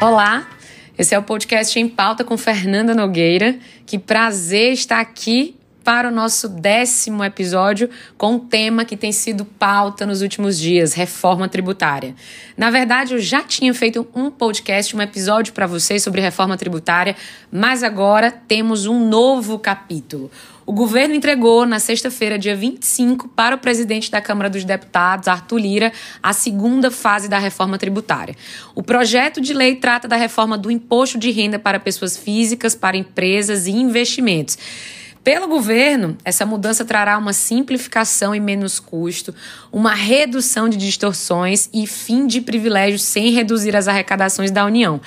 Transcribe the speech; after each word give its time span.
Olá, 0.00 0.48
esse 0.96 1.14
é 1.14 1.18
o 1.18 1.22
podcast 1.22 1.78
Em 1.78 1.86
Pauta 1.86 2.24
com 2.24 2.38
Fernanda 2.38 2.94
Nogueira. 2.94 3.58
Que 3.84 3.98
prazer 3.98 4.72
estar 4.72 4.98
aqui 4.98 5.59
para 5.90 6.08
o 6.08 6.12
nosso 6.12 6.48
décimo 6.48 7.24
episódio 7.24 7.90
com 8.16 8.34
um 8.34 8.38
tema 8.38 8.84
que 8.84 8.96
tem 8.96 9.10
sido 9.10 9.44
pauta 9.44 10.06
nos 10.06 10.22
últimos 10.22 10.56
dias: 10.56 10.92
reforma 10.92 11.48
tributária. 11.48 12.14
Na 12.56 12.70
verdade, 12.70 13.14
eu 13.14 13.18
já 13.18 13.42
tinha 13.42 13.74
feito 13.74 14.06
um 14.14 14.30
podcast, 14.30 14.94
um 14.94 15.02
episódio 15.02 15.52
para 15.52 15.66
vocês 15.66 16.00
sobre 16.00 16.20
reforma 16.20 16.56
tributária, 16.56 17.16
mas 17.50 17.82
agora 17.82 18.30
temos 18.30 18.86
um 18.86 19.08
novo 19.08 19.58
capítulo. 19.58 20.30
O 20.64 20.72
governo 20.72 21.12
entregou 21.12 21.66
na 21.66 21.80
sexta-feira, 21.80 22.38
dia 22.38 22.54
25, 22.54 23.26
para 23.26 23.56
o 23.56 23.58
presidente 23.58 24.12
da 24.12 24.20
Câmara 24.20 24.48
dos 24.48 24.62
Deputados, 24.62 25.26
Arthur 25.26 25.58
Lira, 25.58 25.92
a 26.22 26.32
segunda 26.32 26.92
fase 26.92 27.28
da 27.28 27.40
reforma 27.40 27.76
tributária. 27.76 28.36
O 28.76 28.82
projeto 28.84 29.40
de 29.40 29.52
lei 29.52 29.74
trata 29.74 30.06
da 30.06 30.14
reforma 30.14 30.56
do 30.56 30.70
imposto 30.70 31.18
de 31.18 31.32
renda 31.32 31.58
para 31.58 31.80
pessoas 31.80 32.16
físicas, 32.16 32.76
para 32.76 32.96
empresas 32.96 33.66
e 33.66 33.72
investimentos. 33.72 34.56
Pelo 35.22 35.46
governo, 35.48 36.16
essa 36.24 36.46
mudança 36.46 36.82
trará 36.82 37.18
uma 37.18 37.34
simplificação 37.34 38.34
e 38.34 38.40
menos 38.40 38.80
custo, 38.80 39.34
uma 39.70 39.92
redução 39.92 40.66
de 40.66 40.78
distorções 40.78 41.68
e 41.74 41.86
fim 41.86 42.26
de 42.26 42.40
privilégios 42.40 43.02
sem 43.02 43.30
reduzir 43.30 43.76
as 43.76 43.86
arrecadações 43.86 44.50
da 44.50 44.64
União. 44.64 44.98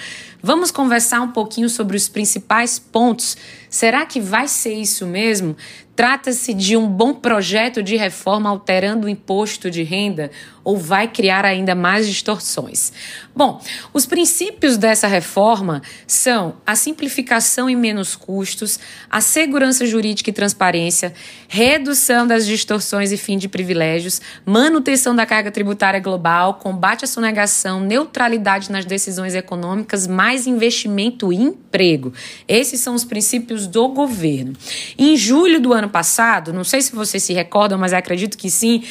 Vamos 0.46 0.72
conversar 0.72 1.22
um 1.22 1.32
pouquinho 1.32 1.70
sobre 1.70 1.96
os 1.96 2.10
principais 2.10 2.78
pontos. 2.78 3.38
Será 3.70 4.06
que 4.06 4.20
vai 4.20 4.50
ser 4.50 4.74
isso 4.74 5.08
mesmo? 5.08 5.56
Trata-se 5.96 6.56
de 6.56 6.76
um 6.76 6.88
bom 6.88 7.14
projeto 7.14 7.84
de 7.84 7.96
reforma 7.96 8.50
alterando 8.50 9.06
o 9.06 9.10
imposto 9.10 9.70
de 9.70 9.84
renda 9.84 10.32
ou 10.64 10.76
vai 10.76 11.08
criar 11.08 11.45
ainda 11.45 11.76
mais 11.76 12.08
distorções? 12.08 12.92
Bom, 13.36 13.62
os 13.94 14.08
princípios 14.08 14.76
dessa 14.76 15.06
reforma 15.06 15.84
são 16.08 16.56
a 16.66 16.76
simplificação 16.76 17.70
e 17.70 17.76
menos 17.76 18.16
custos, 18.16 18.80
a 19.08 19.22
segurança 19.22 19.86
jurídica 19.86 20.32
e 20.32 20.34
transparência, 20.34 21.14
redução 21.48 22.26
das 22.26 22.48
distorções 22.48 23.12
e 23.12 23.17
fim 23.17 23.38
de 23.38 23.48
privilégios, 23.48 24.20
manutenção 24.44 25.16
da 25.16 25.28
carga 25.28 25.52
tributária 25.52 26.00
global, 26.00 26.56
combate 26.56 27.06
à 27.06 27.08
sonegação, 27.08 27.80
neutralidade 27.80 28.72
nas 28.72 28.84
decisões 28.84 29.36
econômicas, 29.36 30.08
mais 30.08 30.33
investimento 30.48 31.31
e 31.31 31.38
emprego. 31.38 32.14
Esses 32.48 32.80
são 32.80 32.95
os 32.95 33.03
princípios 33.03 33.67
do 33.67 33.88
governo. 33.88 34.53
Em 34.98 35.16
julho 35.16 35.59
do 35.59 35.73
ano 35.73 35.89
passado, 35.89 36.52
não 36.52 36.64
sei 36.64 36.81
se 36.81 36.95
vocês 36.95 37.23
se 37.23 37.34
recordam, 37.34 37.78
mas 37.78 37.94
acredito 37.94 38.38
que 38.38 38.50
sim 38.50 38.84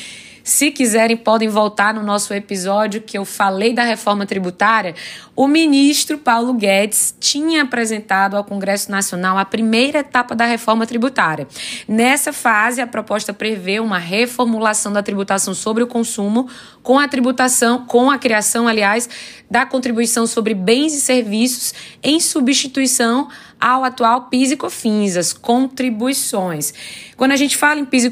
se 0.45 0.71
quiserem, 0.71 1.17
podem 1.17 1.48
voltar 1.48 1.95
no 1.95 2.03
nosso 2.03 2.35
episódio 2.35 3.01
que 3.01 3.17
eu 3.17 3.25
falei 3.25 3.73
da 3.73 3.85
reforma 3.85 4.27
tributária. 4.27 4.95
O 5.35 5.47
ministro 5.47 6.19
Paulo 6.19 6.53
Guedes 6.53 7.15
tinha 7.19 7.62
apresentado 7.62 8.37
ao 8.37 8.45
Congresso 8.45 8.91
Nacional 8.91 9.39
a 9.39 9.45
primeira 9.45 10.01
etapa 10.01 10.35
da 10.35 10.45
reforma 10.45 10.87
tributária. 10.87 11.47
Nessa 11.87 12.33
fase, 12.33 12.81
a 12.81 12.87
proposta 12.87 13.33
prevê 13.33 13.81
uma 13.81 13.98
reformulação 13.98 14.93
da 14.93 15.03
tributação 15.03 15.55
sobre 15.55 15.83
o 15.83 15.87
consumo, 15.87 16.48
com 16.83 16.98
a 16.98 17.07
tributação, 17.07 17.87
com 17.87 18.11
a 18.11 18.19
criação, 18.19 18.67
aliás, 18.67 19.09
da 19.51 19.65
contribuição 19.65 20.27
sobre 20.27 20.55
bens 20.55 20.93
e 20.95 21.01
serviços 21.01 21.73
em 22.03 22.19
substituição 22.20 23.29
ao 23.61 23.85
atual 23.85 24.23
PIS 24.23 24.51
e 24.51 24.57
COFINS, 24.57 25.17
as 25.17 25.33
contribuições. 25.33 26.75
Quando 27.17 27.31
a 27.31 27.37
gente 27.37 27.57
fala 27.57 27.79
em 27.79 27.85
PIS 27.85 28.07
e, 28.07 28.11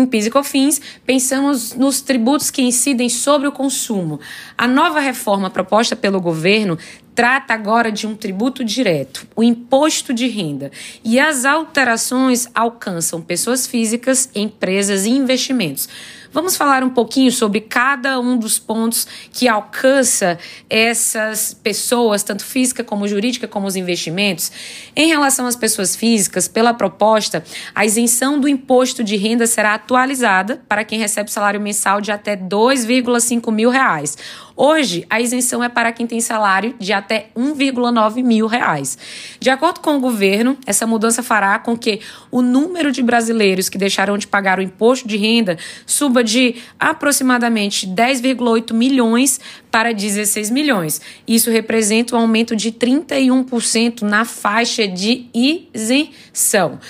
em 0.00 0.06
PIS 0.06 0.26
e 0.26 0.30
COFINS, 0.30 0.80
pensamos 1.04 1.74
nos 1.74 2.00
tributos 2.00 2.50
que 2.50 2.62
incidem 2.62 3.08
sobre 3.08 3.48
o 3.48 3.52
consumo. 3.52 4.20
A 4.56 4.66
nova 4.66 5.00
reforma 5.00 5.48
proposta 5.48 5.96
pelo 5.96 6.20
governo 6.20 6.78
trata 7.16 7.54
agora 7.54 7.90
de 7.90 8.06
um 8.06 8.14
tributo 8.14 8.62
direto, 8.62 9.26
o 9.34 9.42
imposto 9.42 10.12
de 10.12 10.28
renda. 10.28 10.70
E 11.02 11.18
as 11.18 11.46
alterações 11.46 12.46
alcançam 12.54 13.22
pessoas 13.22 13.66
físicas, 13.66 14.28
empresas 14.34 15.06
e 15.06 15.10
investimentos. 15.10 15.88
Vamos 16.36 16.54
falar 16.54 16.84
um 16.84 16.90
pouquinho 16.90 17.32
sobre 17.32 17.62
cada 17.62 18.20
um 18.20 18.36
dos 18.36 18.58
pontos 18.58 19.06
que 19.32 19.48
alcança 19.48 20.38
essas 20.68 21.54
pessoas, 21.54 22.22
tanto 22.22 22.44
física 22.44 22.84
como 22.84 23.08
jurídica, 23.08 23.48
como 23.48 23.66
os 23.66 23.74
investimentos. 23.74 24.52
Em 24.94 25.08
relação 25.08 25.46
às 25.46 25.56
pessoas 25.56 25.96
físicas, 25.96 26.46
pela 26.46 26.74
proposta, 26.74 27.42
a 27.74 27.86
isenção 27.86 28.38
do 28.38 28.46
imposto 28.46 29.02
de 29.02 29.16
renda 29.16 29.46
será 29.46 29.72
atualizada 29.72 30.62
para 30.68 30.84
quem 30.84 30.98
recebe 30.98 31.32
salário 31.32 31.58
mensal 31.58 32.02
de 32.02 32.12
até 32.12 32.36
2,5 32.36 33.50
mil 33.50 33.70
reais. 33.70 34.18
Hoje, 34.58 35.04
a 35.10 35.20
isenção 35.20 35.62
é 35.62 35.68
para 35.68 35.92
quem 35.92 36.06
tem 36.06 36.18
salário 36.18 36.74
de 36.78 36.90
até 36.90 37.28
1,9 37.36 38.24
mil 38.24 38.46
reais. 38.46 38.96
De 39.38 39.50
acordo 39.50 39.80
com 39.80 39.98
o 39.98 40.00
governo, 40.00 40.56
essa 40.64 40.86
mudança 40.86 41.22
fará 41.22 41.58
com 41.58 41.76
que 41.76 42.00
o 42.30 42.40
número 42.40 42.90
de 42.90 43.02
brasileiros 43.02 43.68
que 43.68 43.76
deixarão 43.76 44.16
de 44.16 44.26
pagar 44.26 44.58
o 44.58 44.62
imposto 44.62 45.06
de 45.06 45.18
renda 45.18 45.58
suba 45.84 46.24
de 46.24 46.54
aproximadamente 46.80 47.86
10,8 47.86 48.72
milhões 48.72 49.38
para 49.70 49.92
16 49.92 50.48
milhões. 50.48 51.02
Isso 51.28 51.50
representa 51.50 52.16
um 52.16 52.20
aumento 52.20 52.56
de 52.56 52.72
31% 52.72 54.00
na 54.00 54.24
faixa 54.24 54.88
de 54.88 55.26
isenção. 55.34 56.80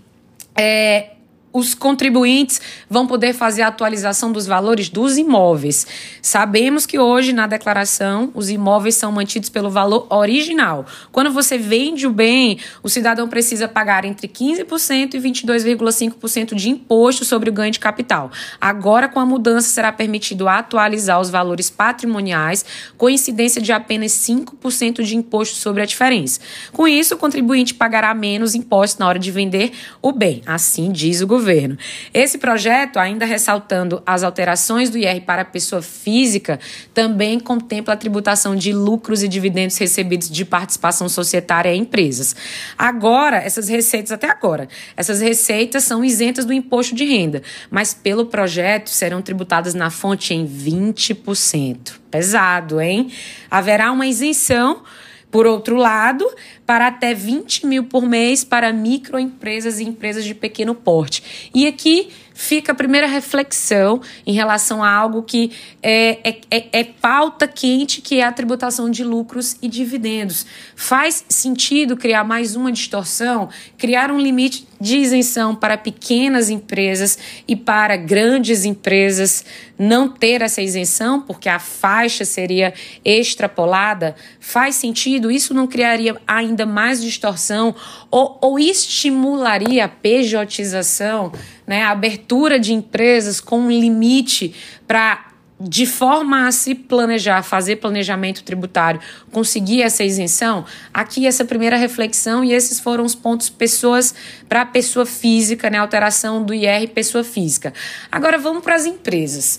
É, 0.60 1.17
os 1.52 1.74
contribuintes 1.74 2.60
vão 2.88 3.06
poder 3.06 3.32
fazer 3.32 3.62
a 3.62 3.68
atualização 3.68 4.30
dos 4.30 4.46
valores 4.46 4.88
dos 4.88 5.16
imóveis. 5.16 5.86
Sabemos 6.20 6.84
que 6.84 6.98
hoje, 6.98 7.32
na 7.32 7.46
declaração, 7.46 8.30
os 8.34 8.50
imóveis 8.50 8.94
são 8.94 9.10
mantidos 9.10 9.48
pelo 9.48 9.70
valor 9.70 10.06
original. 10.10 10.84
Quando 11.10 11.32
você 11.32 11.56
vende 11.56 12.06
o 12.06 12.10
bem, 12.10 12.58
o 12.82 12.88
cidadão 12.88 13.28
precisa 13.28 13.66
pagar 13.66 14.04
entre 14.04 14.28
15% 14.28 15.14
e 15.14 15.18
22,5% 15.18 16.54
de 16.54 16.68
imposto 16.68 17.24
sobre 17.24 17.48
o 17.48 17.52
ganho 17.52 17.72
de 17.72 17.80
capital. 17.80 18.30
Agora, 18.60 19.08
com 19.08 19.18
a 19.18 19.26
mudança, 19.26 19.68
será 19.68 19.90
permitido 19.90 20.48
atualizar 20.48 21.20
os 21.20 21.30
valores 21.30 21.70
patrimoniais, 21.70 22.64
com 22.96 23.08
incidência 23.08 23.60
de 23.60 23.72
apenas 23.72 24.12
5% 24.12 25.02
de 25.02 25.16
imposto 25.16 25.56
sobre 25.56 25.82
a 25.82 25.86
diferença. 25.86 26.40
Com 26.72 26.86
isso, 26.86 27.14
o 27.14 27.18
contribuinte 27.18 27.74
pagará 27.74 28.12
menos 28.12 28.54
impostos 28.54 28.98
na 28.98 29.08
hora 29.08 29.18
de 29.18 29.30
vender 29.30 29.72
o 30.02 30.12
bem. 30.12 30.42
Assim 30.46 30.92
diz 30.92 31.20
o 31.20 31.26
governo 31.26 31.37
governo. 31.38 31.78
Esse 32.12 32.36
projeto, 32.38 32.98
ainda 32.98 33.24
ressaltando 33.24 34.02
as 34.04 34.22
alterações 34.24 34.90
do 34.90 34.98
IR 34.98 35.22
para 35.22 35.42
a 35.42 35.44
pessoa 35.44 35.80
física, 35.80 36.58
também 36.92 37.38
contempla 37.38 37.94
a 37.94 37.96
tributação 37.96 38.56
de 38.56 38.72
lucros 38.72 39.22
e 39.22 39.28
dividendos 39.28 39.76
recebidos 39.78 40.28
de 40.28 40.44
participação 40.44 41.08
societária 41.08 41.74
em 41.74 41.82
empresas. 41.82 42.34
Agora, 42.76 43.36
essas 43.36 43.68
receitas, 43.68 44.12
até 44.12 44.28
agora, 44.28 44.68
essas 44.96 45.20
receitas 45.20 45.84
são 45.84 46.04
isentas 46.04 46.44
do 46.44 46.52
imposto 46.52 46.94
de 46.94 47.04
renda, 47.04 47.42
mas 47.70 47.94
pelo 47.94 48.26
projeto 48.26 48.90
serão 48.90 49.22
tributadas 49.22 49.74
na 49.74 49.90
fonte 49.90 50.34
em 50.34 50.46
20%. 50.46 51.98
Pesado, 52.10 52.80
hein? 52.80 53.10
Haverá 53.50 53.92
uma 53.92 54.06
isenção 54.06 54.82
por 55.30 55.46
outro 55.46 55.76
lado, 55.76 56.26
para 56.66 56.86
até 56.86 57.12
20 57.14 57.66
mil 57.66 57.84
por 57.84 58.02
mês 58.02 58.44
para 58.44 58.72
microempresas 58.72 59.78
e 59.78 59.84
empresas 59.84 60.24
de 60.24 60.34
pequeno 60.34 60.74
porte. 60.74 61.50
E 61.54 61.66
aqui 61.66 62.08
fica 62.38 62.70
a 62.70 62.74
primeira 62.74 63.08
reflexão 63.08 64.00
em 64.24 64.32
relação 64.32 64.80
a 64.84 64.88
algo 64.88 65.24
que 65.24 65.50
é, 65.82 66.20
é, 66.22 66.40
é, 66.48 66.68
é 66.80 66.84
pauta 66.84 67.48
quente, 67.48 68.00
que 68.00 68.20
é 68.20 68.24
a 68.24 68.30
tributação 68.30 68.88
de 68.88 69.02
lucros 69.02 69.56
e 69.60 69.66
dividendos. 69.66 70.46
Faz 70.76 71.24
sentido 71.28 71.96
criar 71.96 72.22
mais 72.22 72.54
uma 72.54 72.70
distorção, 72.70 73.48
criar 73.76 74.12
um 74.12 74.20
limite 74.20 74.68
de 74.80 74.98
isenção 74.98 75.52
para 75.52 75.76
pequenas 75.76 76.48
empresas 76.48 77.18
e 77.48 77.56
para 77.56 77.96
grandes 77.96 78.64
empresas 78.64 79.44
não 79.76 80.08
ter 80.08 80.40
essa 80.40 80.62
isenção, 80.62 81.20
porque 81.20 81.48
a 81.48 81.58
faixa 81.58 82.24
seria 82.24 82.72
extrapolada, 83.04 84.14
faz 84.38 84.76
sentido? 84.76 85.28
Isso 85.28 85.52
não 85.52 85.66
criaria 85.66 86.16
ainda 86.24 86.64
mais 86.64 87.02
distorção 87.02 87.74
ou, 88.12 88.38
ou 88.40 88.58
estimularia 88.60 89.86
a 89.86 89.88
pejotização, 89.88 91.32
né, 91.68 91.82
a 91.82 91.90
abertura 91.90 92.58
de 92.58 92.72
empresas 92.72 93.40
com 93.40 93.60
um 93.60 93.70
limite 93.70 94.54
para 94.86 95.28
de 95.60 95.86
forma 95.86 96.46
a 96.46 96.52
se 96.52 96.72
planejar, 96.72 97.42
fazer 97.42 97.76
planejamento 97.76 98.44
tributário, 98.44 99.00
conseguir 99.32 99.82
essa 99.82 100.04
isenção, 100.04 100.64
aqui 100.94 101.26
essa 101.26 101.44
primeira 101.44 101.76
reflexão 101.76 102.44
e 102.44 102.52
esses 102.52 102.78
foram 102.78 103.04
os 103.04 103.16
pontos 103.16 103.50
pessoas 103.50 104.14
para 104.48 104.64
pessoa 104.64 105.04
física, 105.04 105.68
né, 105.68 105.78
alteração 105.78 106.44
do 106.44 106.54
IR 106.54 106.88
pessoa 106.90 107.24
física. 107.24 107.74
Agora 108.10 108.38
vamos 108.38 108.62
para 108.62 108.76
as 108.76 108.86
empresas. 108.86 109.58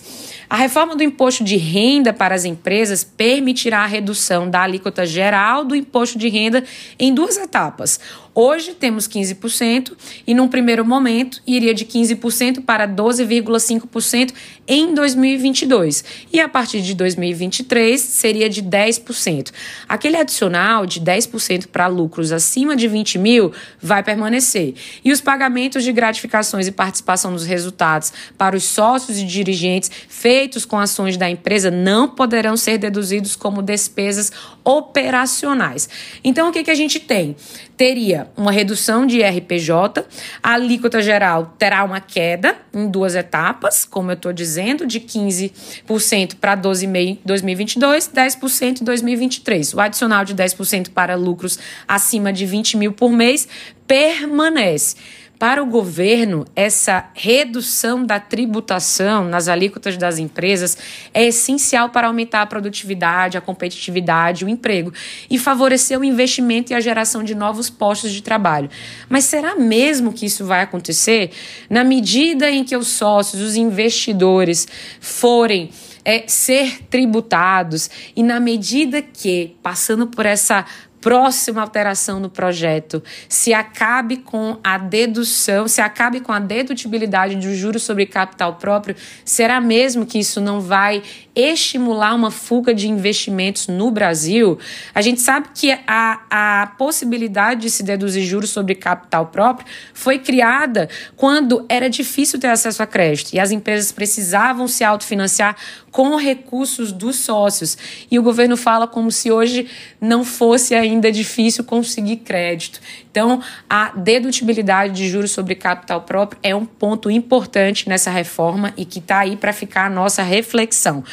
A 0.50 0.56
reforma 0.56 0.95
do 0.95 1.03
imposto 1.03 1.44
de 1.44 1.57
renda 1.57 2.13
para 2.13 2.33
as 2.33 2.45
empresas 2.45 3.03
permitirá 3.03 3.79
a 3.79 3.85
redução 3.85 4.50
da 4.50 4.61
alíquota 4.61 5.06
geral 5.06 5.65
do 5.65 5.75
imposto 5.75 6.17
de 6.17 6.29
renda 6.29 6.63
em 6.97 7.13
duas 7.13 7.38
etapas. 7.38 8.00
Hoje 8.41 8.74
temos 8.74 9.06
15% 9.06 9.97
e, 10.25 10.33
num 10.33 10.47
primeiro 10.47 10.86
momento, 10.86 11.41
iria 11.45 11.74
de 11.74 11.83
15% 11.83 12.63
para 12.63 12.88
12,5% 12.88 14.33
em 14.65 14.94
2022. 14.94 16.06
E 16.31 16.39
a 16.39 16.47
partir 16.47 16.81
de 16.81 16.94
2023 16.94 18.00
seria 18.00 18.50
de 18.50 18.63
10%. 18.63 19.51
Aquele 19.89 20.15
adicional 20.15 20.86
de 20.86 21.01
10% 21.01 21.68
para 21.68 21.88
lucros 21.88 22.31
acima 22.31 22.77
de 22.77 22.88
20 22.88 23.19
mil 23.19 23.51
vai 23.81 24.01
permanecer. 24.03 24.74
E 25.03 25.12
os 25.12 25.19
pagamentos 25.19 25.83
de 25.83 25.92
gratificações 25.92 26.65
e 26.65 26.71
participação 26.71 27.31
nos 27.31 27.45
resultados 27.45 28.13
para 28.38 28.56
os 28.56 28.63
sócios 28.63 29.18
e 29.18 29.25
dirigentes 29.25 29.92
feitos 30.07 30.63
com 30.63 30.80
ações 30.80 31.18
da 31.18 31.30
empresa 31.30 31.69
não 31.69 32.07
poderão 32.07 32.56
ser 32.56 32.77
deduzidos 32.77 33.35
como 33.35 33.62
despesas 33.62 34.31
operacionais. 34.69 35.89
Então, 36.24 36.50
o 36.50 36.51
que, 36.51 36.63
que 36.63 36.69
a 36.69 36.75
gente 36.75 37.00
tem? 37.00 37.36
Teria 37.75 38.30
uma 38.38 38.51
redução 38.51 39.07
de 39.07 39.24
RPJ, 39.24 40.06
a 40.44 40.54
alíquota 40.54 41.01
geral 41.01 41.56
terá 41.57 41.83
uma 41.83 42.00
queda 42.00 42.56
em 42.71 42.88
duas 42.88 43.16
etapas, 43.16 43.83
como 43.83 44.12
eu 44.12 44.13
estou 44.13 44.31
dizendo, 44.31 44.86
de 44.86 45.00
15% 45.00 46.36
para 46.36 46.56
12,5% 46.56 47.00
em 47.00 47.19
2022, 47.25 48.12
10% 48.13 48.81
em 48.81 48.83
2023. 48.83 49.74
O 49.74 49.80
adicional 49.80 50.24
de 50.24 50.36
10% 50.36 50.89
para 50.89 51.16
lucros 51.16 51.57
acima 51.88 52.31
de 52.31 52.45
20 52.45 52.77
mil 52.77 52.94
por 52.94 53.12
mês 53.12 53.48
permanece. 53.88 54.95
Para 55.39 55.63
o 55.63 55.65
governo, 55.65 56.45
essa 56.53 57.12
redução 57.13 58.06
da 58.06 58.19
tributação 58.19 59.24
nas 59.24 59.47
alíquotas 59.47 59.95
das 59.95 60.18
empresas 60.18 60.77
é 61.13 61.27
essencial 61.27 61.88
para 61.91 62.07
aumentar 62.07 62.41
a 62.41 62.45
produtividade, 62.45 63.38
a 63.38 63.41
competitividade, 63.41 64.44
o 64.44 64.50
emprego 64.50 64.91
e 65.30 65.39
favorecer 65.39 65.97
o 65.97 66.03
investimento 66.03 66.74
e 66.74 66.75
a 66.75 66.81
geração 66.81 67.24
de 67.24 67.33
novos 67.33 67.69
postos 67.69 68.12
de 68.12 68.21
trabalho. 68.21 68.69
Mas 69.07 69.24
será 69.24 69.56
mesmo 69.56 70.12
que 70.12 70.25
isso 70.25 70.44
vai 70.44 70.62
acontecer? 70.62 71.31
Na 71.69 71.85
medida 71.85 72.51
em 72.51 72.65
que 72.65 72.75
os 72.75 72.89
sócios, 72.89 73.42
os 73.42 73.56
investidores 73.56 74.68
forem 75.00 75.69
é, 76.03 76.24
ser 76.27 76.83
tributados 76.89 77.89
e 78.13 78.24
na 78.24 78.42
medida 78.42 79.01
que, 79.01 79.56
passando 79.63 80.07
por 80.07 80.25
essa 80.25 80.65
próxima 81.01 81.62
alteração 81.62 82.19
no 82.19 82.30
projeto 82.30 83.01
se 83.28 83.54
acabe 83.54 84.18
com 84.18 84.57
a 84.63 84.78
dedução, 84.78 85.68
se 85.68 85.81
acabe 85.81 86.19
com 86.19 86.31
a 86.31 86.40
dedutibilidade 86.40 87.36
do 87.36 87.54
juros 87.54 87.84
sobre 87.84 88.06
capital 88.06 88.56
próprio, 88.56 88.96
será 89.24 89.62
mesmo 89.62 90.06
que 90.06 90.19
isso 90.19 90.42
não 90.42 90.60
vai 90.62 91.01
estimular 91.39 92.13
uma 92.13 92.30
fuga 92.31 92.74
de 92.74 92.89
investimentos 92.89 93.68
no 93.68 93.89
Brasil? 93.89 94.59
A 94.94 95.01
gente 95.01 95.21
sabe 95.21 95.50
que 95.53 95.71
a, 95.88 96.21
a 96.30 96.68
possibilidade 96.77 97.62
de 97.62 97.69
se 97.69 97.83
deduzir 97.83 98.24
juros 98.24 98.50
sobre 98.50 98.75
capital 98.75 99.27
próprio 99.27 99.68
foi 99.94 100.19
criada 100.19 100.89
quando 101.15 101.65
era 101.69 101.89
difícil 101.89 102.39
ter 102.39 102.47
acesso 102.47 102.83
a 102.83 102.88
crédito 102.88 103.33
e 103.33 103.39
as 103.39 103.51
empresas 103.51 103.91
precisavam 103.91 104.68
se 104.68 104.83
autofinanciar 104.83 105.56
com 105.91 106.15
recursos 106.15 106.91
dos 106.91 107.18
sócios. 107.18 107.77
E 108.09 108.19
o 108.19 108.24
governo 108.24 108.56
fala 108.56 108.88
como 108.88 109.12
se 109.12 109.31
hoje 109.31 109.68
não 110.00 110.24
fosse 110.24 110.75
ainda 110.75 111.12
difícil 111.12 111.63
conseguir 111.63 112.18
crédito. 112.18 112.80
Então, 113.12 113.42
a 113.69 113.92
dedutibilidade 113.95 114.94
de 114.94 115.09
juros 115.09 115.31
sobre 115.31 115.56
capital 115.56 116.01
próprio 116.01 116.39
é 116.44 116.56
um 116.56 116.65
ponto 116.65 117.09
importante 117.09 117.89
nessa 117.89 118.12
reforma 118.12 118.74
e 118.77 118.85
que 118.85 119.00
está 119.00 119.19
aí 119.19 119.35
para 119.35 119.51
ficar 119.51 119.85
a 119.85 119.89
nossa 119.89 120.21
reflexão. 120.21 121.03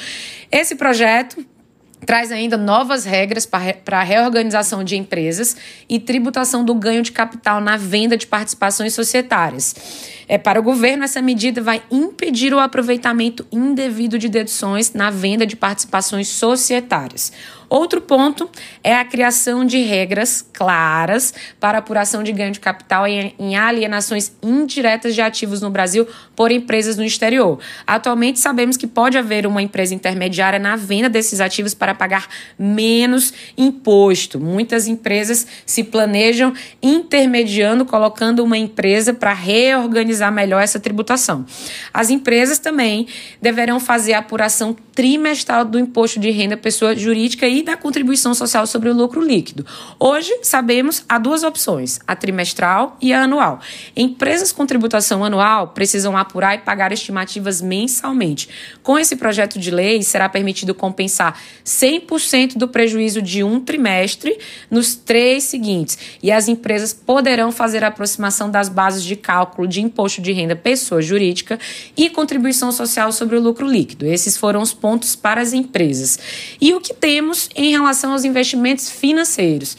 Esse 0.51 0.75
projeto 0.75 1.45
traz 2.05 2.31
ainda 2.31 2.57
novas 2.57 3.05
regras 3.05 3.47
para 3.47 3.99
a 3.99 4.03
reorganização 4.03 4.85
de 4.85 4.97
empresas 4.97 5.57
e 5.89 5.99
tributação 5.99 6.65
do 6.65 6.75
ganho 6.75 7.03
de 7.03 7.11
capital 7.11 7.61
na 7.61 7.77
venda 7.77 8.17
de 8.17 8.27
participações 8.27 8.93
societárias. 8.95 9.75
É, 10.29 10.37
para 10.37 10.61
o 10.61 10.63
governo, 10.63 11.05
essa 11.05 11.23
medida 11.23 11.63
vai 11.63 11.83
impedir 11.91 12.53
o 12.53 12.59
aproveitamento 12.59 13.47
indevido 13.51 14.19
de 14.19 14.29
deduções 14.29 14.93
na 14.93 15.11
venda 15.11 15.47
de 15.47 15.57
participações 15.57 16.29
societárias. 16.29 17.33
Outro 17.69 18.01
ponto 18.01 18.49
é 18.83 18.95
a 18.95 19.05
criação 19.05 19.65
de 19.65 19.79
regras 19.79 20.45
claras 20.53 21.35
para 21.59 21.79
apuração 21.79 22.23
de 22.23 22.33
ganho 22.33 22.53
de 22.53 22.61
capital 22.61 23.07
em 23.07 23.57
alienações 23.57 24.33
indiretas 24.43 25.15
de 25.15 25.21
ativos 25.21 25.61
no 25.61 25.71
Brasil 25.71 26.07
por 26.35 26.53
empresas 26.53 26.97
no 26.97 27.05
exterior. 27.05 27.59
Atualmente, 27.87 28.39
sabemos 28.39 28.77
que 28.77 28.87
pode 28.87 29.19
haver 29.19 29.47
uma 29.47 29.61
empresa 29.61 29.95
intermediária 29.95 30.59
na 30.59 30.77
venda 30.77 31.09
desses 31.09 31.41
ativos 31.41 31.75
para 31.75 31.95
pagar 31.95 32.29
menos 32.59 33.33
imposto. 33.57 34.39
Muitas 34.39 34.87
empresas 34.87 35.47
se 35.65 35.83
planejam 35.83 36.53
intermediando, 36.83 37.85
colocando 37.85 38.45
uma 38.45 38.57
empresa 38.57 39.13
para 39.13 39.33
reorganizar 39.33 40.31
melhor 40.31 40.63
essa 40.63 40.79
tributação. 40.79 41.45
As 41.93 42.11
empresas 42.11 42.59
também 42.59 43.07
deverão 43.41 43.81
fazer 43.81 44.13
a 44.15 44.19
apuração 44.19 44.77
trimestral 44.95 45.65
do 45.65 45.79
imposto 45.79 46.19
de 46.19 46.31
renda 46.31 46.57
pessoa 46.57 46.97
jurídica 46.97 47.47
e 47.47 47.56
da 47.63 47.77
contribuição 47.77 48.35
social 48.35 48.67
sobre 48.67 48.89
o 48.89 48.95
lucro 48.95 49.21
líquido. 49.21 49.65
Hoje, 49.99 50.33
sabemos, 50.43 51.05
há 51.09 51.19
duas 51.19 51.43
opções, 51.43 51.99
a 52.07 52.17
trimestral 52.17 52.97
e 53.01 53.13
a 53.13 53.23
anual. 53.23 53.61
Empresas 53.97 54.53
com 54.53 54.67
tributação 54.67 55.25
anual 55.25 55.69
precisam 55.69 56.17
apurar 56.17 56.55
e 56.55 56.59
pagar 56.59 56.93
estimativas 56.93 57.61
mensalmente. 57.61 58.49
Com 58.83 58.99
esse 58.99 59.17
projeto 59.17 59.59
de 59.59 59.71
lei, 59.71 60.03
será 60.03 60.29
permitido 60.29 60.75
compensar 60.75 61.41
100% 61.65 62.57
do 62.57 62.69
prejuízo 62.69 63.21
de 63.23 63.43
um 63.43 63.61
trimestre 63.61 64.39
nos 64.71 64.95
três 64.95 65.45
seguintes, 65.45 65.99
e 66.23 66.31
as 66.33 66.49
empresas 66.49 66.93
poderão 66.93 67.53
fazer 67.53 67.85
a 67.85 67.89
aproximação 67.89 68.51
das 68.51 68.69
bases 68.69 69.03
de 69.03 69.17
cálculo 69.17 69.67
de 69.67 69.81
imposto 69.81 70.21
de 70.21 70.33
renda 70.33 70.57
pessoa 70.57 71.01
jurídica 71.01 71.59
e 71.97 72.11
contribuição 72.11 72.73
social 72.73 73.13
sobre 73.13 73.37
o 73.37 73.41
lucro 73.41 73.67
líquido. 73.67 74.07
Esses 74.07 74.37
foram 74.37 74.61
os 74.61 74.73
pontos 74.73 75.17
para 75.17 75.41
as 75.41 75.53
empresas. 75.53 76.19
E 76.61 76.75
o 76.75 76.81
que 76.81 76.95
temos 76.95 77.46
em 77.55 77.71
relação 77.71 78.13
aos 78.13 78.25
investimentos 78.25 78.91
financeiros? 78.91 79.77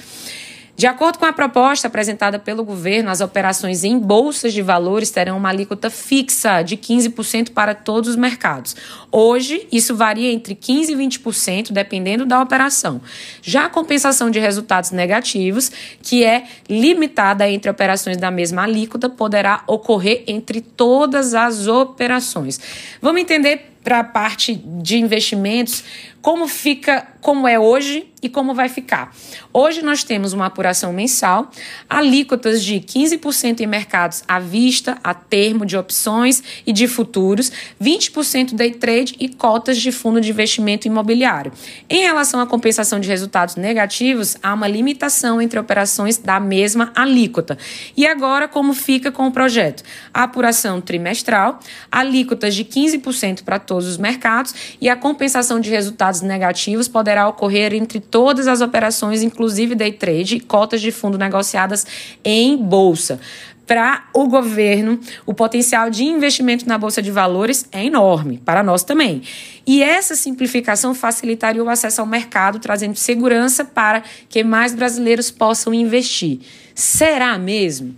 De 0.78 0.86
acordo 0.86 1.18
com 1.18 1.26
a 1.26 1.34
proposta 1.34 1.88
apresentada 1.88 2.38
pelo 2.38 2.64
governo, 2.64 3.10
as 3.10 3.20
operações 3.20 3.84
em 3.84 3.98
bolsas 3.98 4.54
de 4.54 4.62
valores 4.62 5.10
terão 5.10 5.36
uma 5.36 5.50
alíquota 5.50 5.90
fixa 5.90 6.62
de 6.62 6.78
15% 6.78 7.50
para 7.50 7.74
todos 7.74 8.12
os 8.12 8.16
mercados. 8.16 8.76
Hoje, 9.12 9.68
isso 9.72 9.96
varia 9.96 10.32
entre 10.32 10.54
15% 10.54 10.90
e 10.90 10.96
20%, 10.96 11.72
dependendo 11.72 12.28
da 12.28 12.40
operação. 12.40 13.02
Já 13.42 13.66
a 13.66 13.70
compensação 13.70 14.30
de 14.30 14.38
resultados 14.38 14.92
negativos, 14.92 15.72
que 16.00 16.24
é 16.24 16.44
limitada 16.70 17.50
entre 17.50 17.72
operações 17.72 18.18
da 18.18 18.30
mesma 18.30 18.62
alíquota, 18.62 19.10
poderá 19.10 19.64
ocorrer 19.66 20.26
entre 20.28 20.62
todas 20.62 21.34
as 21.34 21.66
operações. 21.66 22.60
Vamos 23.02 23.20
entender 23.20 23.78
para 23.88 24.00
a 24.00 24.04
parte 24.04 24.54
de 24.54 24.98
investimentos, 24.98 25.82
como 26.22 26.48
fica, 26.48 27.08
como 27.22 27.48
é 27.48 27.60
hoje 27.60 28.08
e 28.22 28.30
como 28.30 28.54
vai 28.54 28.68
ficar. 28.68 29.16
Hoje 29.54 29.82
nós 29.82 30.04
temos 30.04 30.34
uma 30.34 30.48
apuração 30.48 30.92
mensal, 30.92 31.52
alíquotas 31.90 32.64
de 32.64 32.76
15% 32.76 33.60
em 33.60 33.68
mercados 33.68 34.24
à 34.28 34.40
vista, 34.40 34.98
a 35.04 35.14
termo 35.14 35.66
de 35.66 35.78
opções 35.78 36.42
e 36.66 36.74
de 36.74 36.88
futuros, 36.88 37.52
20% 37.82 38.56
day 38.56 38.72
trade 38.72 39.16
e 39.20 39.30
cotas 39.30 39.78
de 39.78 39.92
fundo 39.92 40.20
de 40.20 40.32
investimento 40.32 40.88
imobiliário. 40.88 41.52
Em 41.90 42.02
relação 42.02 42.40
à 42.40 42.48
compensação 42.48 43.00
de 43.00 43.08
resultados 43.08 43.56
negativos, 43.56 44.36
há 44.42 44.54
uma 44.54 44.68
limitação 44.68 45.42
entre 45.42 45.60
operações 45.60 46.18
da 46.18 46.40
mesma 46.40 46.92
alíquota. 46.96 47.58
E 47.96 48.08
agora 48.08 48.48
como 48.48 48.74
fica 48.74 49.12
com 49.12 49.28
o 49.28 49.32
projeto? 49.32 49.84
A 50.14 50.24
apuração 50.24 50.82
trimestral, 50.82 51.60
alíquotas 51.92 52.56
de 52.56 52.66
15% 52.66 53.44
para 53.44 53.60
todos 53.60 53.88
os 53.88 53.98
mercados 53.98 54.56
e 54.82 54.90
a 54.90 54.96
compensação 54.96 55.60
de 55.60 55.70
resultados 55.70 56.07
negativos 56.22 56.88
poderá 56.88 57.28
ocorrer 57.28 57.74
entre 57.74 58.00
todas 58.00 58.48
as 58.48 58.62
operações, 58.62 59.22
inclusive 59.22 59.76
day 59.76 59.92
trade 59.92 60.36
e 60.36 60.40
cotas 60.40 60.82
de 60.82 60.92
fundo 60.92 61.18
negociadas 61.18 61.86
em 62.24 62.58
bolsa 62.58 63.20
para 63.68 64.06
o 64.14 64.28
governo, 64.28 64.98
o 65.26 65.34
potencial 65.34 65.90
de 65.90 66.06
investimento 66.06 66.66
na 66.66 66.78
Bolsa 66.78 67.02
de 67.02 67.12
Valores 67.12 67.68
é 67.72 67.84
enorme, 67.84 68.42
para 68.44 68.64
nós 68.64 68.82
também. 68.82 69.22
E 69.68 69.84
essa 69.84 70.16
simplificação 70.16 70.96
facilitaria 70.96 71.62
o 71.62 71.70
acesso 71.70 72.00
ao 72.00 72.08
mercado, 72.08 72.60
trazendo 72.60 72.96
segurança 72.96 73.66
para 73.66 74.02
que 74.30 74.42
mais 74.42 74.74
brasileiros 74.74 75.30
possam 75.30 75.74
investir. 75.74 76.40
Será 76.74 77.38
mesmo? 77.38 77.94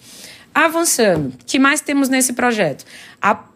Avançando, 0.53 1.27
o 1.27 1.45
que 1.45 1.59
mais 1.59 1.81
temos 1.81 2.09
nesse 2.09 2.33
projeto? 2.33 2.83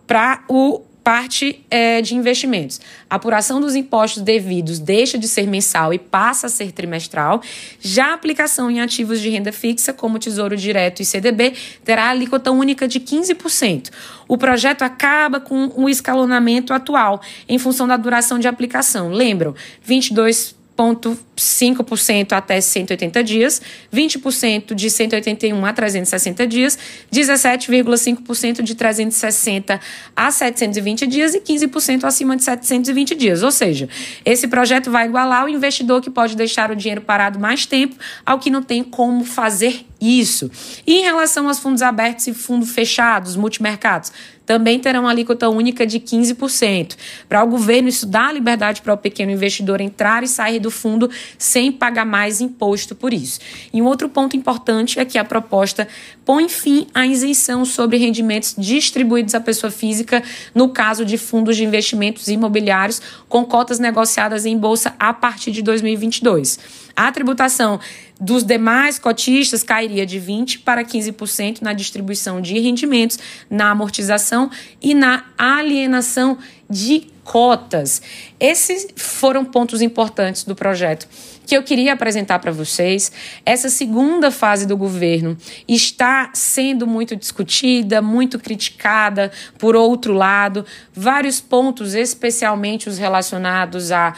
Para 0.05 0.43
o 0.47 0.81
parte 1.03 1.63
é, 1.69 2.01
de 2.01 2.15
investimentos. 2.15 2.79
A 3.09 3.15
apuração 3.15 3.59
dos 3.59 3.75
impostos 3.75 4.23
devidos 4.23 4.79
deixa 4.79 5.17
de 5.17 5.27
ser 5.27 5.45
mensal 5.45 5.93
e 5.93 5.99
passa 5.99 6.47
a 6.47 6.49
ser 6.49 6.71
trimestral. 6.71 7.41
Já 7.79 8.11
a 8.11 8.13
aplicação 8.13 8.71
em 8.71 8.79
ativos 8.79 9.19
de 9.19 9.29
renda 9.29 9.51
fixa, 9.51 9.91
como 9.91 10.17
Tesouro 10.17 10.55
Direto 10.55 11.01
e 11.01 11.05
CDB, 11.05 11.53
terá 11.83 12.09
alíquota 12.09 12.51
única 12.51 12.87
de 12.87 12.99
15%. 12.99 13.89
O 14.27 14.37
projeto 14.37 14.83
acaba 14.83 15.39
com 15.39 15.71
o 15.75 15.89
escalonamento 15.89 16.73
atual, 16.73 17.21
em 17.47 17.59
função 17.59 17.87
da 17.87 17.97
duração 17.97 18.39
de 18.39 18.47
aplicação. 18.47 19.09
Lembram? 19.09 19.53
22 19.83 20.62
0,5% 20.77 22.33
até 22.33 22.59
180 22.59 23.23
dias, 23.23 23.61
20% 23.93 24.73
de 24.73 24.89
181 24.89 25.65
a 25.65 25.73
360 25.73 26.47
dias, 26.47 26.77
17,5% 27.11 28.61
de 28.61 28.75
360 28.75 29.79
a 30.15 30.31
720 30.31 31.07
dias 31.07 31.35
e 31.35 31.39
15% 31.39 32.03
acima 32.05 32.35
de 32.35 32.43
720 32.43 33.15
dias. 33.15 33.43
Ou 33.43 33.51
seja, 33.51 33.87
esse 34.25 34.47
projeto 34.47 34.89
vai 34.89 35.05
igualar 35.05 35.45
o 35.45 35.49
investidor 35.49 36.01
que 36.01 36.09
pode 36.09 36.35
deixar 36.35 36.71
o 36.71 36.75
dinheiro 36.75 37.01
parado 37.01 37.39
mais 37.39 37.65
tempo 37.65 37.95
ao 38.25 38.39
que 38.39 38.49
não 38.49 38.61
tem 38.61 38.83
como 38.83 39.23
fazer 39.23 39.85
isso. 40.01 40.51
E 40.85 40.99
em 40.99 41.03
relação 41.03 41.47
aos 41.47 41.59
fundos 41.59 41.81
abertos 41.81 42.27
e 42.27 42.33
fundos 42.33 42.71
fechados, 42.71 43.35
multimercados, 43.35 44.11
também 44.45 44.79
terão 44.79 45.07
alíquota 45.07 45.49
única 45.49 45.85
de 45.85 45.99
15%. 45.99 46.95
Para 47.27 47.43
o 47.43 47.47
governo, 47.47 47.89
isso 47.89 48.05
dá 48.05 48.31
liberdade 48.31 48.81
para 48.81 48.93
o 48.93 48.97
pequeno 48.97 49.31
investidor 49.31 49.81
entrar 49.81 50.23
e 50.23 50.27
sair 50.27 50.59
do 50.59 50.71
fundo 50.71 51.09
sem 51.37 51.71
pagar 51.71 52.05
mais 52.05 52.41
imposto 52.41 52.95
por 52.95 53.13
isso. 53.13 53.39
E 53.73 53.81
um 53.81 53.85
outro 53.85 54.09
ponto 54.09 54.35
importante 54.35 54.99
é 54.99 55.05
que 55.05 55.17
a 55.17 55.25
proposta 55.25 55.87
põe 56.25 56.47
fim 56.47 56.87
à 56.93 57.05
isenção 57.05 57.65
sobre 57.65 57.97
rendimentos 57.97 58.55
distribuídos 58.57 59.35
à 59.35 59.39
pessoa 59.39 59.71
física 59.71 60.23
no 60.53 60.69
caso 60.69 61.05
de 61.05 61.17
fundos 61.17 61.57
de 61.57 61.63
investimentos 61.63 62.27
imobiliários 62.27 63.01
com 63.27 63.43
cotas 63.45 63.79
negociadas 63.79 64.45
em 64.45 64.57
bolsa 64.57 64.93
a 64.99 65.13
partir 65.13 65.51
de 65.51 65.61
2022. 65.61 66.59
A 66.95 67.11
tributação 67.11 67.79
dos 68.23 68.43
demais 68.43 68.97
cotistas 68.97 69.63
cairia 69.63 70.05
de 70.05 70.17
20% 70.19 70.63
para 70.63 70.83
15% 70.83 71.61
na 71.61 71.73
distribuição 71.73 72.39
de 72.39 72.57
rendimentos, 72.57 73.19
na 73.49 73.71
amortização 73.71 74.49
e 74.81 74.93
na 74.93 75.25
alienação 75.37 76.37
de 76.69 77.11
cotas. 77.23 78.01
Esses 78.39 78.87
foram 78.95 79.43
pontos 79.43 79.81
importantes 79.81 80.45
do 80.45 80.55
projeto 80.55 81.07
que 81.45 81.55
eu 81.57 81.63
queria 81.63 81.91
apresentar 81.91 82.39
para 82.39 82.51
vocês. 82.51 83.11
Essa 83.45 83.69
segunda 83.69 84.31
fase 84.31 84.65
do 84.65 84.77
governo 84.77 85.37
está 85.67 86.29
sendo 86.33 86.87
muito 86.87 87.17
discutida, 87.17 88.01
muito 88.01 88.39
criticada. 88.39 89.31
Por 89.57 89.75
outro 89.75 90.13
lado, 90.13 90.65
vários 90.93 91.41
pontos, 91.41 91.93
especialmente 91.93 92.87
os 92.87 92.97
relacionados 92.97 93.91
a 93.91 94.13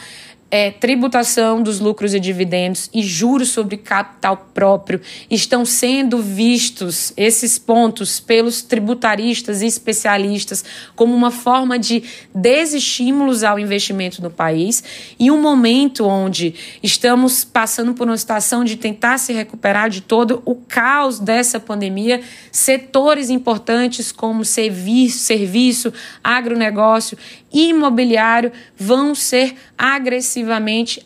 é, 0.48 0.70
tributação 0.70 1.60
dos 1.60 1.80
lucros 1.80 2.14
e 2.14 2.20
dividendos 2.20 2.88
e 2.94 3.02
juros 3.02 3.48
sobre 3.48 3.76
capital 3.76 4.48
próprio 4.54 5.00
estão 5.28 5.64
sendo 5.64 6.18
vistos, 6.18 7.12
esses 7.16 7.58
pontos, 7.58 8.20
pelos 8.20 8.62
tributaristas 8.62 9.60
e 9.60 9.66
especialistas, 9.66 10.64
como 10.94 11.14
uma 11.14 11.32
forma 11.32 11.78
de 11.78 12.04
desestímulos 12.32 13.42
ao 13.42 13.58
investimento 13.58 14.22
no 14.22 14.30
país 14.30 14.84
e 15.18 15.30
um 15.30 15.40
momento 15.40 16.06
onde 16.06 16.54
estamos 16.80 17.44
passando 17.44 17.92
por 17.92 18.06
uma 18.06 18.16
situação 18.16 18.64
de 18.64 18.76
tentar 18.76 19.18
se 19.18 19.32
recuperar 19.32 19.90
de 19.90 20.00
todo 20.00 20.42
o 20.44 20.54
caos 20.54 21.18
dessa 21.18 21.58
pandemia, 21.58 22.20
setores 22.52 23.30
importantes 23.30 24.12
como 24.12 24.44
serviço, 24.44 25.18
serviço 25.18 25.92
agronegócio 26.22 27.18
e 27.52 27.70
imobiliário 27.70 28.52
vão 28.76 29.14
ser 29.14 29.56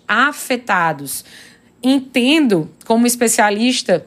afetados. 0.07 1.25
Entendo, 1.83 2.71
como 2.85 3.07
especialista 3.07 4.05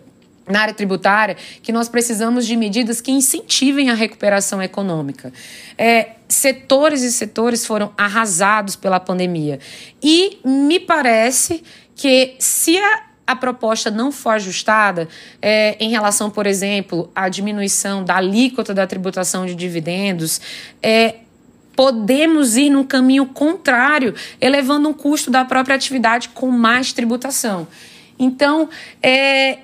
na 0.47 0.61
área 0.61 0.73
tributária, 0.73 1.37
que 1.61 1.71
nós 1.71 1.87
precisamos 1.87 2.45
de 2.45 2.55
medidas 2.55 2.99
que 2.99 3.11
incentivem 3.11 3.89
a 3.89 3.93
recuperação 3.93 4.61
econômica. 4.61 5.31
É, 5.77 6.11
setores 6.27 7.01
e 7.01 7.11
setores 7.11 7.65
foram 7.65 7.93
arrasados 7.97 8.75
pela 8.75 8.99
pandemia. 8.99 9.59
E 10.01 10.39
me 10.43 10.79
parece 10.79 11.63
que 11.95 12.35
se 12.39 12.77
a 12.77 13.13
a 13.25 13.35
proposta 13.35 13.89
não 13.89 14.11
for 14.11 14.31
ajustada 14.31 15.07
é, 15.41 15.77
em 15.79 15.89
relação, 15.89 16.29
por 16.29 16.45
exemplo, 16.45 17.09
à 17.15 17.29
diminuição 17.29 18.03
da 18.03 18.17
alíquota 18.17 18.73
da 18.73 18.85
tributação 18.85 19.45
de 19.45 19.55
dividendos, 19.55 20.41
é, 20.81 21.15
podemos 21.75 22.55
ir 22.55 22.69
num 22.69 22.83
caminho 22.83 23.25
contrário, 23.25 24.13
elevando 24.39 24.89
o 24.89 24.93
custo 24.93 25.31
da 25.31 25.43
própria 25.43 25.75
atividade 25.75 26.29
com 26.29 26.49
mais 26.49 26.93
tributação. 26.93 27.67
Então, 28.17 28.69
é, 29.01 29.59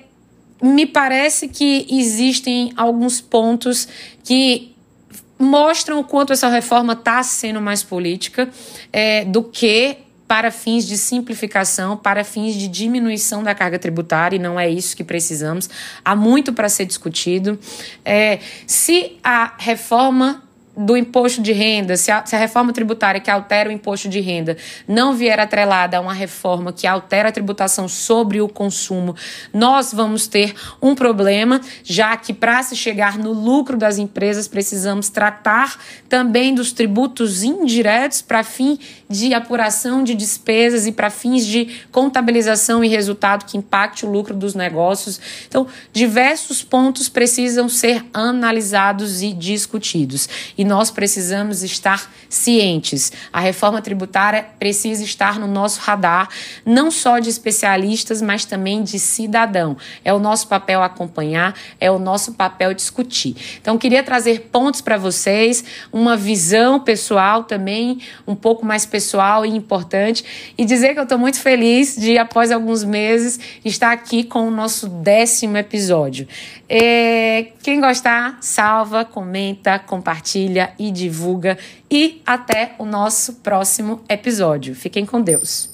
me 0.62 0.86
parece 0.86 1.48
que 1.48 1.86
existem 1.90 2.72
alguns 2.76 3.20
pontos 3.20 3.88
que 4.24 4.74
mostram 5.38 6.00
o 6.00 6.04
quanto 6.04 6.32
essa 6.32 6.48
reforma 6.48 6.92
está 6.92 7.22
sendo 7.22 7.60
mais 7.60 7.82
política 7.82 8.50
é, 8.92 9.24
do 9.24 9.42
que 9.42 9.96
para 10.28 10.52
fins 10.52 10.86
de 10.86 10.96
simplificação, 10.96 11.96
para 11.96 12.22
fins 12.22 12.54
de 12.54 12.68
diminuição 12.68 13.42
da 13.42 13.52
carga 13.52 13.80
tributária, 13.80 14.36
e 14.36 14.38
não 14.38 14.60
é 14.60 14.70
isso 14.70 14.96
que 14.96 15.02
precisamos. 15.02 15.68
Há 16.04 16.14
muito 16.14 16.52
para 16.52 16.68
ser 16.68 16.84
discutido. 16.84 17.58
É, 18.04 18.38
se 18.64 19.18
a 19.24 19.54
reforma 19.58 20.44
do 20.76 20.96
imposto 20.96 21.42
de 21.42 21.52
renda, 21.52 21.96
se 21.96 22.10
a, 22.10 22.24
se 22.24 22.34
a, 22.36 22.38
reforma 22.38 22.72
tributária 22.72 23.20
que 23.20 23.30
altera 23.30 23.68
o 23.68 23.72
imposto 23.72 24.08
de 24.08 24.20
renda 24.20 24.56
não 24.86 25.14
vier 25.14 25.38
atrelada 25.40 25.96
a 25.96 26.00
uma 26.00 26.12
reforma 26.12 26.72
que 26.72 26.86
altera 26.86 27.28
a 27.28 27.32
tributação 27.32 27.88
sobre 27.88 28.40
o 28.40 28.48
consumo, 28.48 29.16
nós 29.52 29.92
vamos 29.92 30.28
ter 30.28 30.54
um 30.80 30.94
problema, 30.94 31.60
já 31.82 32.16
que 32.16 32.32
para 32.32 32.62
se 32.62 32.76
chegar 32.76 33.18
no 33.18 33.32
lucro 33.32 33.76
das 33.76 33.98
empresas 33.98 34.46
precisamos 34.46 35.08
tratar 35.08 35.76
também 36.08 36.54
dos 36.54 36.72
tributos 36.72 37.42
indiretos 37.42 38.22
para 38.22 38.44
fim 38.44 38.78
de 39.08 39.34
apuração 39.34 40.04
de 40.04 40.14
despesas 40.14 40.86
e 40.86 40.92
para 40.92 41.10
fins 41.10 41.44
de 41.44 41.80
contabilização 41.90 42.84
e 42.84 42.88
resultado 42.88 43.44
que 43.44 43.58
impacte 43.58 44.06
o 44.06 44.10
lucro 44.10 44.34
dos 44.34 44.54
negócios. 44.54 45.20
Então, 45.48 45.66
diversos 45.92 46.62
pontos 46.62 47.08
precisam 47.08 47.68
ser 47.68 48.04
analisados 48.14 49.20
e 49.20 49.32
discutidos. 49.32 50.28
E 50.60 50.64
nós 50.64 50.90
precisamos 50.90 51.62
estar 51.62 52.12
cientes. 52.28 53.10
A 53.32 53.40
reforma 53.40 53.80
tributária 53.80 54.44
precisa 54.58 55.02
estar 55.02 55.38
no 55.38 55.46
nosso 55.46 55.80
radar, 55.80 56.28
não 56.66 56.90
só 56.90 57.18
de 57.18 57.30
especialistas, 57.30 58.20
mas 58.20 58.44
também 58.44 58.82
de 58.82 58.98
cidadão. 58.98 59.74
É 60.04 60.12
o 60.12 60.18
nosso 60.18 60.48
papel 60.48 60.82
acompanhar, 60.82 61.54
é 61.80 61.90
o 61.90 61.98
nosso 61.98 62.34
papel 62.34 62.74
discutir. 62.74 63.34
Então, 63.58 63.78
queria 63.78 64.02
trazer 64.02 64.50
pontos 64.52 64.82
para 64.82 64.98
vocês, 64.98 65.64
uma 65.90 66.14
visão 66.14 66.78
pessoal 66.78 67.44
também, 67.44 67.98
um 68.26 68.34
pouco 68.34 68.66
mais 68.66 68.84
pessoal 68.84 69.46
e 69.46 69.48
importante, 69.48 70.52
e 70.58 70.66
dizer 70.66 70.92
que 70.92 70.98
eu 70.98 71.04
estou 71.04 71.16
muito 71.16 71.40
feliz 71.40 71.96
de, 71.96 72.18
após 72.18 72.52
alguns 72.52 72.84
meses, 72.84 73.40
estar 73.64 73.92
aqui 73.92 74.24
com 74.24 74.46
o 74.46 74.50
nosso 74.50 74.90
décimo 74.90 75.56
episódio. 75.56 76.28
É, 76.68 77.46
Quem 77.62 77.78
gostar, 77.78 78.38
salva, 78.40 79.04
comenta, 79.04 79.78
compartilha 79.78 80.72
e 80.78 80.90
divulga. 80.90 81.58
E 81.90 82.22
até 82.24 82.74
o 82.78 82.86
nosso 82.86 83.34
próximo 83.34 84.02
episódio. 84.08 84.74
Fiquem 84.74 85.04
com 85.04 85.20
Deus. 85.20 85.68